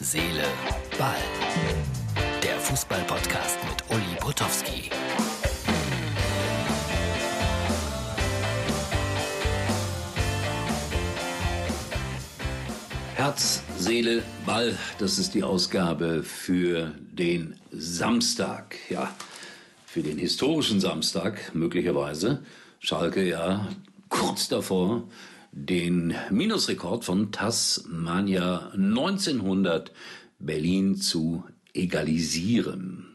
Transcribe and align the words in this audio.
Seele, 0.00 0.44
Ball. 0.96 1.16
Der 2.40 2.56
Fußball-Podcast 2.60 3.58
mit 3.68 3.82
Uli 3.90 4.16
Potowski. 4.20 4.90
Herz, 13.16 13.64
Seele, 13.76 14.22
Ball, 14.46 14.78
das 15.00 15.18
ist 15.18 15.34
die 15.34 15.42
Ausgabe 15.42 16.22
für 16.22 16.94
den 17.10 17.56
Samstag. 17.72 18.76
Ja, 18.88 19.12
für 19.84 20.02
den 20.02 20.16
historischen 20.16 20.78
Samstag 20.78 21.52
möglicherweise. 21.56 22.44
Schalke 22.78 23.28
ja 23.28 23.66
kurz 24.08 24.48
davor, 24.48 25.08
den 25.52 26.14
Minusrekord 26.30 27.04
von 27.04 27.32
Tasmania 27.32 28.70
1900 28.74 29.92
Berlin 30.38 30.96
zu 30.96 31.44
egalisieren. 31.74 33.06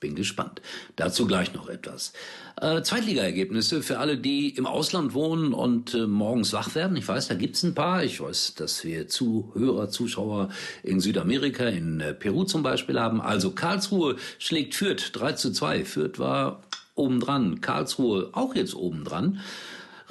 Bin 0.00 0.16
gespannt. 0.16 0.60
Dazu 0.96 1.26
gleich 1.26 1.54
noch 1.54 1.68
etwas. 1.68 2.12
Äh, 2.60 2.82
Zweitligaergebnisse 2.82 3.82
für 3.82 3.98
alle, 3.98 4.18
die 4.18 4.50
im 4.50 4.66
Ausland 4.66 5.14
wohnen 5.14 5.52
und 5.52 5.94
äh, 5.94 6.08
morgens 6.08 6.52
wach 6.52 6.74
werden. 6.74 6.96
Ich 6.96 7.06
weiß, 7.06 7.28
da 7.28 7.34
gibt's 7.34 7.62
ein 7.62 7.74
paar. 7.74 8.02
Ich 8.02 8.20
weiß, 8.20 8.54
dass 8.56 8.84
wir 8.84 9.06
Zuhörer, 9.06 9.90
Zuschauer 9.90 10.48
in 10.82 10.98
Südamerika, 10.98 11.66
in 11.66 12.00
äh, 12.00 12.14
Peru 12.14 12.42
zum 12.42 12.64
Beispiel 12.64 12.98
haben. 12.98 13.20
Also 13.20 13.52
Karlsruhe 13.52 14.16
schlägt 14.38 14.74
Fürth 14.74 15.10
3 15.12 15.32
zu 15.34 15.52
2. 15.52 15.84
Fürth 15.84 16.18
war 16.18 16.62
obendran. 16.96 17.60
Karlsruhe 17.60 18.30
auch 18.32 18.56
jetzt 18.56 18.74
obendran. 18.74 19.40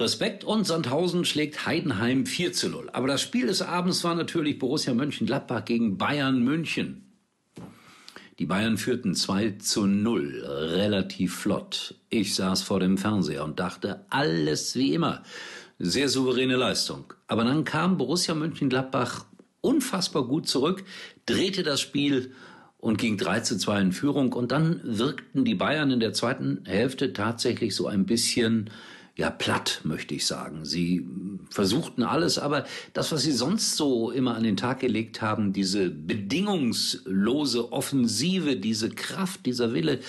Respekt 0.02 0.42
und 0.42 0.66
Sandhausen 0.66 1.24
schlägt 1.24 1.64
Heidenheim 1.64 2.26
4 2.26 2.52
zu 2.52 2.68
0. 2.68 2.90
Aber 2.92 3.06
das 3.06 3.22
Spiel 3.22 3.46
des 3.46 3.62
Abends 3.62 4.02
war 4.02 4.16
natürlich 4.16 4.58
Borussia 4.58 4.92
Mönchengladbach 4.94 5.64
gegen 5.64 5.96
Bayern 5.96 6.42
München. 6.42 7.06
Die 8.40 8.46
Bayern 8.46 8.78
führten 8.78 9.14
2 9.14 9.58
zu 9.60 9.86
0, 9.86 10.44
relativ 10.44 11.36
flott. 11.36 11.94
Ich 12.10 12.34
saß 12.34 12.64
vor 12.64 12.80
dem 12.80 12.98
Fernseher 12.98 13.44
und 13.44 13.60
dachte, 13.60 14.04
alles 14.10 14.74
wie 14.74 14.94
immer. 14.94 15.22
Sehr 15.78 16.08
souveräne 16.08 16.56
Leistung. 16.56 17.14
Aber 17.28 17.44
dann 17.44 17.62
kam 17.62 17.96
Borussia 17.96 18.34
Mönchengladbach 18.34 19.26
unfassbar 19.60 20.26
gut 20.26 20.48
zurück, 20.48 20.82
drehte 21.26 21.62
das 21.62 21.80
Spiel 21.80 22.32
und 22.78 22.98
ging 22.98 23.16
3 23.16 23.40
zu 23.40 23.56
2 23.56 23.80
in 23.80 23.92
Führung. 23.92 24.32
Und 24.32 24.50
dann 24.50 24.80
wirkten 24.82 25.44
die 25.44 25.54
Bayern 25.54 25.92
in 25.92 26.00
der 26.00 26.12
zweiten 26.12 26.64
Hälfte 26.64 27.12
tatsächlich 27.12 27.76
so 27.76 27.86
ein 27.86 28.04
bisschen 28.04 28.68
ja 29.16 29.30
platt, 29.30 29.80
möchte 29.84 30.14
ich 30.14 30.26
sagen. 30.26 30.64
Sie 30.64 31.06
versuchten 31.50 32.02
alles, 32.02 32.38
aber 32.38 32.64
das, 32.94 33.12
was 33.12 33.22
sie 33.22 33.32
sonst 33.32 33.76
so 33.76 34.10
immer 34.10 34.34
an 34.34 34.42
den 34.42 34.56
Tag 34.56 34.80
gelegt 34.80 35.20
haben, 35.20 35.52
diese 35.52 35.90
bedingungslose 35.90 37.72
Offensive, 37.72 38.56
diese 38.56 38.90
Kraft, 38.90 39.44
dieser 39.46 39.74
Wille, 39.74 40.00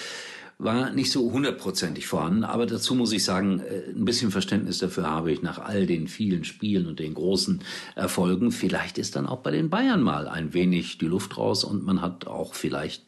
war 0.58 0.92
nicht 0.92 1.12
so 1.12 1.32
hundertprozentig 1.32 2.08
vorhanden. 2.08 2.44
Aber 2.44 2.66
dazu 2.66 2.95
muss 2.95 3.12
ich 3.12 3.23
sagen, 3.23 3.60
äh, 3.60 3.90
ein 3.90 4.06
bisschen 4.06 4.32
Verständnis 4.32 4.78
dafür 4.78 5.10
habe 5.10 5.32
ich 5.32 5.42
nach 5.42 5.60
all 5.60 5.86
den 5.86 6.08
vielen 6.08 6.44
Spielen 6.44 6.88
und 6.88 7.00
den 7.00 7.14
großen 7.14 7.62
Erfolgen. 7.95 8.52
Vielleicht 8.52 8.98
ist 8.98 9.16
dann 9.16 9.28
auch 9.28 9.40
bei 9.40 9.52
den 9.52 9.70
Bayern 9.70 10.02
mal 10.02 10.28
ein 10.28 10.54
wenig 10.54 10.98
die 10.98 11.08
Luft 11.08 11.38
raus 11.38 11.64
und 11.64 11.84
man 11.84 12.02
hat 12.02 12.28
auch 12.28 12.54
vielleicht 12.54 13.04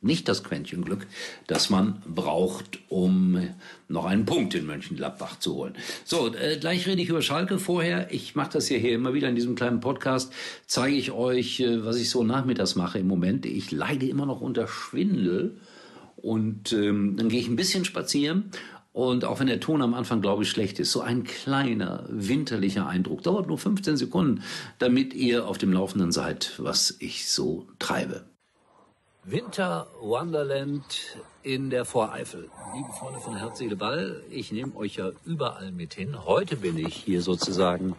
nicht 0.00 0.28
das 0.28 0.44
Quäntchen 0.44 0.84
Glück, 0.84 1.06
das 1.46 1.70
man 1.70 2.02
braucht, 2.06 2.78
um 2.88 3.48
noch 3.88 4.04
einen 4.04 4.24
Punkt 4.24 4.54
in 4.54 4.66
Mönchengladbach 4.66 5.38
zu 5.38 5.54
holen. 5.54 5.74
So, 6.04 6.34
äh, 6.34 6.56
gleich 6.58 6.86
rede 6.86 7.02
ich 7.02 7.08
über 7.08 7.22
Schalke. 7.22 7.58
Vorher, 7.58 8.12
ich 8.12 8.34
mache 8.34 8.52
das 8.52 8.68
ja 8.68 8.76
hier 8.76 8.94
immer 8.94 9.14
wieder 9.14 9.28
in 9.28 9.34
diesem 9.34 9.54
kleinen 9.54 9.80
Podcast, 9.80 10.32
zeige 10.66 10.96
ich 10.96 11.10
euch, 11.10 11.60
äh, 11.60 11.84
was 11.84 11.96
ich 11.96 12.10
so 12.10 12.22
nachmittags 12.22 12.76
mache 12.76 12.98
im 12.98 13.08
Moment. 13.08 13.46
Ich 13.46 13.72
leide 13.72 14.06
immer 14.06 14.26
noch 14.26 14.40
unter 14.40 14.68
Schwindel 14.68 15.58
und 16.16 16.72
ähm, 16.72 17.16
dann 17.16 17.28
gehe 17.28 17.40
ich 17.40 17.48
ein 17.48 17.56
bisschen 17.56 17.84
spazieren 17.84 18.50
und 18.98 19.24
auch 19.24 19.38
wenn 19.38 19.46
der 19.46 19.60
Ton 19.60 19.80
am 19.80 19.94
Anfang, 19.94 20.20
glaube 20.20 20.42
ich, 20.42 20.50
schlecht 20.50 20.80
ist, 20.80 20.90
so 20.90 21.00
ein 21.00 21.22
kleiner, 21.22 22.04
winterlicher 22.08 22.88
Eindruck, 22.88 23.22
dauert 23.22 23.46
nur 23.46 23.56
15 23.56 23.96
Sekunden, 23.96 24.42
damit 24.80 25.14
ihr 25.14 25.46
auf 25.46 25.56
dem 25.56 25.72
Laufenden 25.72 26.10
seid, 26.10 26.54
was 26.58 26.96
ich 26.98 27.30
so 27.30 27.68
treibe. 27.78 28.27
Winter 29.30 29.86
Wonderland 30.00 31.18
in 31.42 31.68
der 31.68 31.84
Voreifel. 31.84 32.48
Liebe 32.74 32.88
Freunde 32.98 33.20
von 33.20 33.36
Herz, 33.36 33.62
Ball, 33.78 34.22
ich 34.30 34.52
nehme 34.52 34.74
euch 34.74 34.96
ja 34.96 35.10
überall 35.26 35.70
mit 35.70 35.92
hin. 35.92 36.24
Heute 36.24 36.56
bin 36.56 36.78
ich 36.78 36.94
hier 36.94 37.20
sozusagen 37.20 37.94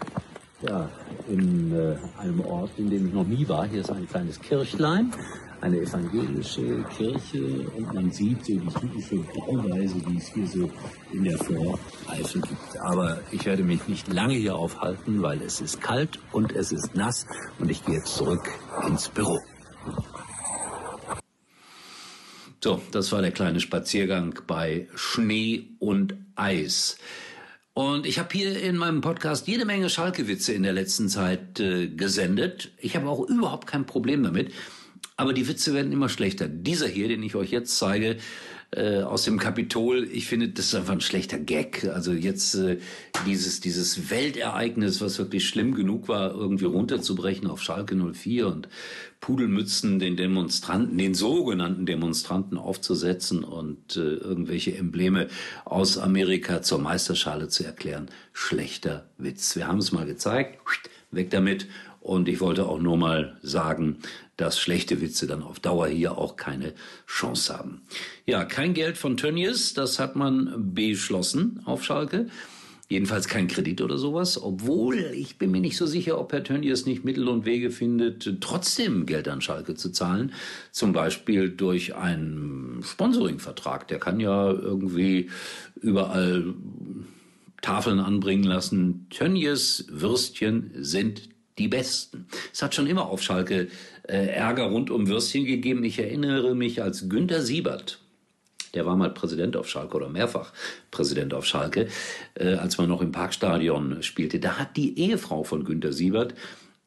ja, 0.63 0.89
in 1.27 1.71
äh, 1.71 1.97
einem 2.17 2.39
Ort, 2.41 2.71
in 2.77 2.89
dem 2.89 3.07
ich 3.07 3.13
noch 3.13 3.27
nie 3.27 3.47
war. 3.47 3.67
Hier 3.67 3.81
ist 3.81 3.91
ein 3.91 4.09
kleines 4.09 4.39
Kirchlein, 4.39 5.13
eine 5.61 5.77
evangelische 5.77 6.83
Kirche 6.97 7.69
und 7.77 7.93
man 7.93 8.11
sieht 8.11 8.43
so 8.45 8.53
die 8.53 8.67
typische 8.67 9.17
Bauweise, 9.17 9.99
die 9.99 10.17
es 10.17 10.33
hier 10.33 10.47
so 10.47 10.71
in 11.13 11.25
der 11.25 11.37
Voreifel 11.37 12.41
gibt. 12.41 12.79
Aber 12.79 13.19
ich 13.29 13.45
werde 13.45 13.61
mich 13.61 13.87
nicht 13.87 14.11
lange 14.11 14.33
hier 14.33 14.55
aufhalten, 14.55 15.21
weil 15.21 15.43
es 15.43 15.61
ist 15.61 15.79
kalt 15.79 16.17
und 16.31 16.53
es 16.53 16.71
ist 16.71 16.95
nass 16.95 17.27
und 17.59 17.69
ich 17.69 17.85
gehe 17.85 17.97
jetzt 17.97 18.15
zurück 18.15 18.49
ins 18.87 19.09
Büro. 19.09 19.37
So, 22.61 22.81
das 22.91 23.11
war 23.13 23.21
der 23.21 23.31
kleine 23.31 23.61
Spaziergang 23.61 24.41
bei 24.45 24.89
Schnee 24.93 25.69
und 25.79 26.15
Eis. 26.35 26.97
Und 27.73 28.05
ich 28.05 28.19
habe 28.19 28.27
hier 28.33 28.61
in 28.61 28.75
meinem 28.75 28.99
Podcast 28.99 29.47
jede 29.47 29.63
Menge 29.63 29.89
Schalke-Witze 29.89 30.51
in 30.51 30.63
der 30.63 30.73
letzten 30.73 31.07
Zeit 31.07 31.61
äh, 31.61 31.87
gesendet. 31.87 32.71
Ich 32.77 32.97
habe 32.97 33.07
auch 33.07 33.21
überhaupt 33.29 33.65
kein 33.65 33.85
Problem 33.85 34.23
damit. 34.23 34.51
Aber 35.15 35.31
die 35.31 35.47
Witze 35.47 35.73
werden 35.73 35.93
immer 35.93 36.09
schlechter. 36.09 36.49
Dieser 36.49 36.87
hier, 36.87 37.07
den 37.07 37.23
ich 37.23 37.35
euch 37.35 37.51
jetzt 37.51 37.77
zeige, 37.77 38.17
äh, 38.71 39.01
aus 39.01 39.23
dem 39.23 39.39
Kapitol. 39.39 40.07
Ich 40.11 40.27
finde, 40.27 40.49
das 40.49 40.67
ist 40.67 40.75
einfach 40.75 40.93
ein 40.93 41.01
schlechter 41.01 41.39
Gag. 41.39 41.85
Also 41.85 42.11
jetzt 42.11 42.53
äh, 42.53 42.77
dieses, 43.25 43.61
dieses 43.61 44.11
Weltereignis, 44.11 45.01
was 45.01 45.17
wirklich 45.17 45.47
schlimm 45.47 45.73
genug 45.73 46.07
war, 46.07 46.31
irgendwie 46.33 46.65
runterzubrechen 46.65 47.47
auf 47.47 47.61
Schalke 47.63 47.95
04 47.95 48.47
und 48.47 48.69
Pudelmützen 49.21 49.99
den 49.99 50.15
Demonstranten, 50.15 50.97
den 50.97 51.13
sogenannten 51.13 51.85
Demonstranten 51.85 52.57
aufzusetzen 52.57 53.43
und 53.43 53.97
äh, 53.97 54.01
irgendwelche 54.01 54.77
Embleme 54.77 55.27
aus 55.65 55.97
Amerika 55.97 56.61
zur 56.61 56.79
Meisterschale 56.79 57.47
zu 57.47 57.63
erklären. 57.65 58.09
Schlechter 58.33 59.09
Witz. 59.17 59.55
Wir 59.55 59.67
haben 59.67 59.79
es 59.79 59.91
mal 59.91 60.05
gezeigt. 60.05 60.59
Weg 61.11 61.31
damit. 61.31 61.67
Und 62.01 62.29
ich 62.29 62.39
wollte 62.39 62.65
auch 62.65 62.79
nur 62.79 62.97
mal 62.97 63.37
sagen, 63.41 63.97
dass 64.37 64.59
schlechte 64.59 65.01
Witze 65.01 65.27
dann 65.27 65.43
auf 65.43 65.59
Dauer 65.59 65.87
hier 65.87 66.17
auch 66.17 66.37
keine 66.37 66.73
Chance 67.07 67.57
haben. 67.57 67.81
Ja, 68.25 68.45
kein 68.45 68.73
Geld 68.73 68.97
von 68.97 69.17
Tönnies, 69.17 69.73
das 69.73 69.99
hat 69.99 70.15
man 70.15 70.73
beschlossen 70.73 71.61
auf 71.65 71.83
Schalke. 71.83 72.27
Jedenfalls 72.87 73.27
kein 73.27 73.47
Kredit 73.47 73.81
oder 73.81 73.99
sowas, 73.99 74.41
obwohl 74.41 74.97
ich 74.97 75.37
bin 75.37 75.51
mir 75.51 75.61
nicht 75.61 75.77
so 75.77 75.85
sicher, 75.85 76.19
ob 76.19 76.33
Herr 76.33 76.43
Tönnies 76.43 76.87
nicht 76.87 77.05
Mittel 77.05 77.27
und 77.27 77.45
Wege 77.45 77.69
findet, 77.69 78.41
trotzdem 78.41 79.05
Geld 79.05 79.27
an 79.27 79.41
Schalke 79.41 79.75
zu 79.75 79.91
zahlen. 79.91 80.31
Zum 80.71 80.91
Beispiel 80.91 81.51
durch 81.51 81.95
einen 81.95 82.81
Sponsoringvertrag. 82.83 83.87
Der 83.89 83.99
kann 83.99 84.19
ja 84.19 84.51
irgendwie 84.51 85.29
überall 85.79 86.55
Tafeln 87.61 87.99
anbringen 87.99 88.43
lassen. 88.43 89.05
Tönnies 89.11 89.85
Würstchen 89.91 90.71
sind 90.73 91.29
die 91.59 91.67
Besten. 91.67 92.27
Es 92.51 92.63
hat 92.63 92.73
schon 92.73 92.87
immer 92.87 93.07
auf 93.09 93.21
Schalke 93.21 93.67
äh, 94.07 94.27
Ärger 94.27 94.65
rund 94.65 94.89
um 94.89 95.07
Würstchen 95.07 95.45
gegeben. 95.45 95.83
Ich 95.83 95.99
erinnere 95.99 96.55
mich, 96.55 96.81
als 96.81 97.09
Günter 97.09 97.41
Siebert, 97.41 97.99
der 98.73 98.85
war 98.85 98.95
mal 98.95 99.09
Präsident 99.09 99.57
auf 99.57 99.69
Schalke 99.69 99.97
oder 99.97 100.09
mehrfach 100.09 100.53
Präsident 100.91 101.33
auf 101.33 101.45
Schalke, 101.45 101.87
äh, 102.35 102.55
als 102.55 102.77
man 102.77 102.87
noch 102.87 103.01
im 103.01 103.11
Parkstadion 103.11 104.01
spielte. 104.01 104.39
Da 104.39 104.57
hat 104.57 104.77
die 104.77 104.97
Ehefrau 104.97 105.43
von 105.43 105.63
Günter 105.63 105.93
Siebert 105.93 106.33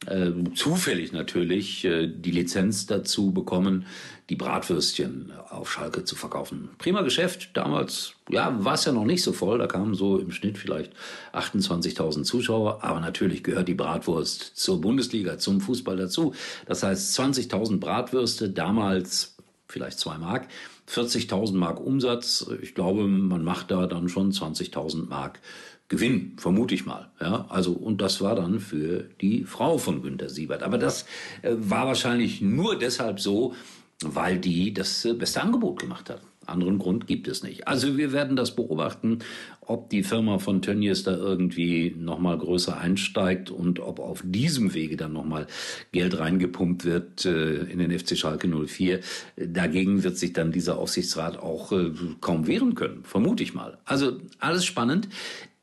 äh, 0.06 0.32
zufällig 0.54 1.12
natürlich 1.12 1.84
äh, 1.84 2.06
die 2.06 2.30
Lizenz 2.30 2.86
dazu 2.86 3.32
bekommen, 3.32 3.86
die 4.28 4.36
Bratwürstchen 4.36 5.32
auf 5.50 5.70
Schalke 5.70 6.04
zu 6.04 6.16
verkaufen. 6.16 6.70
Prima 6.78 7.02
Geschäft. 7.02 7.50
Damals, 7.54 8.14
ja, 8.30 8.64
war 8.64 8.74
es 8.74 8.84
ja 8.84 8.92
noch 8.92 9.04
nicht 9.04 9.22
so 9.22 9.32
voll. 9.32 9.58
Da 9.58 9.66
kamen 9.66 9.94
so 9.94 10.18
im 10.18 10.30
Schnitt 10.30 10.58
vielleicht 10.58 10.92
28.000 11.32 12.22
Zuschauer. 12.22 12.82
Aber 12.82 13.00
natürlich 13.00 13.42
gehört 13.44 13.68
die 13.68 13.74
Bratwurst 13.74 14.56
zur 14.56 14.80
Bundesliga, 14.80 15.38
zum 15.38 15.60
Fußball 15.60 15.96
dazu. 15.96 16.34
Das 16.66 16.82
heißt 16.82 17.18
20.000 17.18 17.78
Bratwürste, 17.78 18.48
damals 18.50 19.36
vielleicht 19.68 19.98
zwei 19.98 20.18
Mark. 20.18 20.48
40.000 20.88 21.54
Mark 21.54 21.80
Umsatz. 21.80 22.46
Ich 22.60 22.74
glaube, 22.74 23.06
man 23.06 23.44
macht 23.44 23.70
da 23.70 23.86
dann 23.86 24.08
schon 24.08 24.32
20.000 24.32 25.08
Mark 25.08 25.40
Gewinn, 25.88 26.32
vermute 26.38 26.74
ich 26.74 26.86
mal. 26.86 27.10
Ja, 27.20 27.46
also, 27.48 27.72
und 27.72 28.00
das 28.00 28.20
war 28.20 28.34
dann 28.34 28.60
für 28.60 29.04
die 29.20 29.44
Frau 29.44 29.78
von 29.78 30.02
Günter 30.02 30.28
Siebert. 30.28 30.62
Aber 30.62 30.78
das 30.78 31.04
äh, 31.42 31.54
war 31.56 31.86
wahrscheinlich 31.86 32.40
nur 32.40 32.78
deshalb 32.78 33.20
so, 33.20 33.54
weil 34.02 34.38
die 34.38 34.72
das 34.72 35.04
äh, 35.04 35.12
beste 35.12 35.42
Angebot 35.42 35.80
gemacht 35.80 36.10
hat. 36.10 36.22
Anderen 36.46 36.78
Grund 36.78 37.06
gibt 37.06 37.28
es 37.28 37.42
nicht. 37.42 37.68
Also 37.68 37.96
wir 37.96 38.12
werden 38.12 38.36
das 38.36 38.56
beobachten, 38.56 39.20
ob 39.60 39.90
die 39.90 40.02
Firma 40.02 40.38
von 40.38 40.60
Tönnies 40.60 41.04
da 41.04 41.16
irgendwie 41.16 41.94
nochmal 41.96 42.36
größer 42.36 42.76
einsteigt 42.76 43.50
und 43.50 43.78
ob 43.80 44.00
auf 44.00 44.22
diesem 44.24 44.74
Wege 44.74 44.96
dann 44.96 45.12
nochmal 45.12 45.46
Geld 45.92 46.18
reingepumpt 46.18 46.84
wird 46.84 47.24
äh, 47.24 47.62
in 47.64 47.78
den 47.78 47.96
FC 47.96 48.16
Schalke 48.18 48.48
04. 48.48 49.00
Dagegen 49.36 50.02
wird 50.02 50.16
sich 50.18 50.32
dann 50.32 50.52
dieser 50.52 50.78
Aufsichtsrat 50.78 51.38
auch 51.38 51.70
äh, 51.72 51.92
kaum 52.20 52.46
wehren 52.46 52.74
können, 52.74 53.04
vermute 53.04 53.42
ich 53.42 53.54
mal. 53.54 53.78
Also 53.84 54.18
alles 54.40 54.64
spannend. 54.64 55.08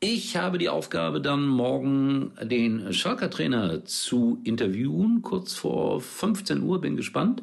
Ich 0.02 0.38
habe 0.38 0.56
die 0.56 0.70
Aufgabe, 0.70 1.20
dann 1.20 1.46
morgen 1.46 2.32
den 2.40 2.94
Schalker 2.94 3.28
Trainer 3.28 3.84
zu 3.84 4.40
interviewen, 4.44 5.20
kurz 5.20 5.52
vor 5.52 6.00
15 6.00 6.62
Uhr. 6.62 6.80
Bin 6.80 6.96
gespannt, 6.96 7.42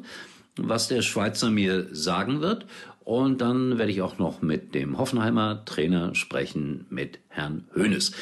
was 0.56 0.88
der 0.88 1.02
Schweizer 1.02 1.52
mir 1.52 1.86
sagen 1.94 2.40
wird. 2.40 2.66
Und 3.08 3.40
dann 3.40 3.78
werde 3.78 3.90
ich 3.90 4.02
auch 4.02 4.18
noch 4.18 4.42
mit 4.42 4.74
dem 4.74 4.98
Hoffenheimer 4.98 5.64
Trainer 5.64 6.14
sprechen, 6.14 6.84
mit 6.90 7.20
Herrn 7.28 7.64
Hoeneß. 7.74 8.12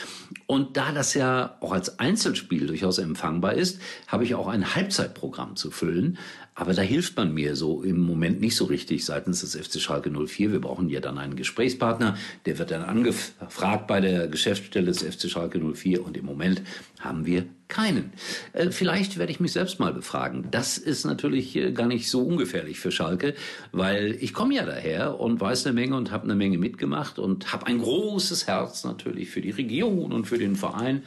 Und 0.46 0.76
da 0.76 0.92
das 0.92 1.12
ja 1.14 1.56
auch 1.58 1.72
als 1.72 1.98
Einzelspiel 1.98 2.68
durchaus 2.68 2.98
empfangbar 2.98 3.54
ist, 3.54 3.80
habe 4.06 4.22
ich 4.22 4.36
auch 4.36 4.46
ein 4.46 4.76
Halbzeitprogramm 4.76 5.56
zu 5.56 5.72
füllen. 5.72 6.18
Aber 6.54 6.72
da 6.72 6.82
hilft 6.82 7.16
man 7.16 7.34
mir 7.34 7.56
so 7.56 7.82
im 7.82 7.98
Moment 7.98 8.40
nicht 8.40 8.54
so 8.54 8.66
richtig 8.66 9.04
seitens 9.04 9.40
des 9.40 9.56
FC 9.56 9.80
Schalke 9.80 10.08
04. 10.08 10.52
Wir 10.52 10.60
brauchen 10.60 10.88
ja 10.88 11.00
dann 11.00 11.18
einen 11.18 11.34
Gesprächspartner. 11.34 12.16
Der 12.44 12.56
wird 12.60 12.70
dann 12.70 12.82
angefragt 12.82 13.88
bei 13.88 14.00
der 14.00 14.28
Geschäftsstelle 14.28 14.86
des 14.86 15.02
FC 15.02 15.28
Schalke 15.28 15.58
04. 15.58 16.06
Und 16.06 16.16
im 16.16 16.24
Moment 16.24 16.62
haben 17.00 17.26
wir 17.26 17.44
keinen. 17.68 18.12
Äh, 18.52 18.70
vielleicht 18.70 19.18
werde 19.18 19.32
ich 19.32 19.40
mich 19.40 19.52
selbst 19.52 19.80
mal 19.80 19.92
befragen. 19.92 20.48
Das 20.50 20.78
ist 20.78 21.04
natürlich 21.04 21.56
äh, 21.56 21.72
gar 21.72 21.86
nicht 21.86 22.08
so 22.08 22.22
ungefährlich 22.22 22.78
für 22.78 22.92
Schalke, 22.92 23.34
weil 23.72 24.16
ich 24.20 24.32
komme 24.32 24.54
ja 24.54 24.64
daher 24.64 25.18
und 25.18 25.40
weiß 25.40 25.66
eine 25.66 25.74
Menge 25.74 25.96
und 25.96 26.10
habe 26.10 26.24
eine 26.24 26.34
Menge 26.34 26.58
mitgemacht 26.58 27.18
und 27.18 27.52
habe 27.52 27.66
ein 27.66 27.78
großes 27.78 28.46
Herz 28.46 28.84
natürlich 28.84 29.30
für 29.30 29.40
die 29.40 29.50
Region 29.50 30.12
und 30.12 30.26
für 30.26 30.38
den 30.38 30.56
Verein. 30.56 31.02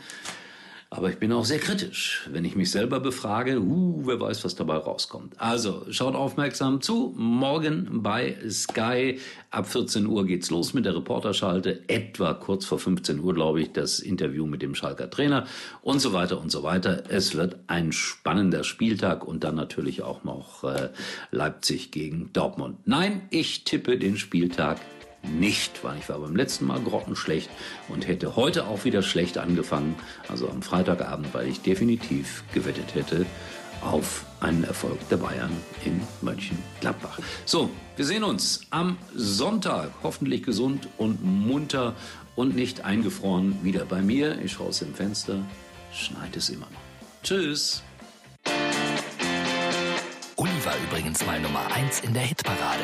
Aber 0.91 1.11
ich 1.11 1.19
bin 1.19 1.31
auch 1.31 1.45
sehr 1.45 1.59
kritisch, 1.59 2.27
wenn 2.31 2.45
ich 2.45 2.55
mich 2.55 2.71
selber 2.71 2.99
befrage, 2.99 3.61
uh, 3.61 4.01
wer 4.07 4.19
weiß, 4.19 4.43
was 4.43 4.55
dabei 4.55 4.77
rauskommt. 4.77 5.39
Also 5.39 5.85
schaut 5.91 6.15
aufmerksam 6.15 6.81
zu. 6.81 7.13
Morgen 7.15 8.01
bei 8.01 8.35
Sky 8.49 9.19
ab 9.51 9.67
14 9.67 10.07
Uhr 10.07 10.25
geht's 10.25 10.49
los 10.49 10.73
mit 10.73 10.85
der 10.85 10.95
Reporterschalte. 10.95 11.87
Etwa 11.87 12.33
kurz 12.33 12.65
vor 12.65 12.79
15 12.79 13.19
Uhr, 13.19 13.35
glaube 13.35 13.61
ich, 13.61 13.71
das 13.71 13.99
Interview 13.99 14.47
mit 14.47 14.63
dem 14.63 14.73
Schalker 14.73 15.11
Trainer 15.11 15.45
und 15.83 15.99
so 15.99 16.11
weiter 16.11 16.41
und 16.41 16.51
so 16.51 16.63
weiter. 16.63 17.03
Es 17.07 17.35
wird 17.35 17.57
ein 17.67 17.91
spannender 17.91 18.63
Spieltag 18.63 19.27
und 19.27 19.43
dann 19.43 19.53
natürlich 19.53 20.01
auch 20.01 20.23
noch 20.23 20.63
äh, 20.63 20.89
Leipzig 21.29 21.91
gegen 21.91 22.33
Dortmund. 22.33 22.79
Nein, 22.85 23.27
ich 23.29 23.63
tippe 23.63 23.99
den 23.99 24.17
Spieltag 24.17 24.79
nicht, 25.23 25.83
weil 25.83 25.97
ich 25.97 26.09
war 26.09 26.19
beim 26.19 26.35
letzten 26.35 26.65
Mal 26.65 26.79
grottenschlecht 26.79 27.49
und 27.87 28.07
hätte 28.07 28.35
heute 28.35 28.67
auch 28.67 28.85
wieder 28.85 29.01
schlecht 29.01 29.37
angefangen, 29.37 29.95
also 30.27 30.49
am 30.49 30.61
Freitagabend, 30.61 31.33
weil 31.33 31.47
ich 31.47 31.61
definitiv 31.61 32.43
gewettet 32.53 32.95
hätte 32.95 33.25
auf 33.81 34.25
einen 34.41 34.63
Erfolg 34.63 34.97
der 35.09 35.17
Bayern 35.17 35.51
in 35.85 36.01
Mönchengladbach. 36.21 37.19
So, 37.45 37.69
wir 37.95 38.05
sehen 38.05 38.23
uns 38.23 38.61
am 38.69 38.97
Sonntag, 39.13 39.91
hoffentlich 40.03 40.43
gesund 40.43 40.87
und 40.97 41.23
munter 41.23 41.95
und 42.35 42.55
nicht 42.55 42.85
eingefroren, 42.85 43.57
wieder 43.63 43.85
bei 43.85 44.01
mir. 44.01 44.39
Ich 44.41 44.53
schaue 44.53 44.67
aus 44.67 44.79
dem 44.79 44.93
Fenster, 44.93 45.41
schneit 45.93 46.35
es 46.35 46.49
immer 46.49 46.67
noch. 46.67 47.23
Tschüss. 47.23 47.83
Uli 50.35 50.51
war 50.63 50.75
übrigens 50.87 51.25
mal 51.25 51.39
Nummer 51.41 51.65
1 51.73 52.01
in 52.01 52.13
der 52.13 52.23
Hitparade. 52.23 52.83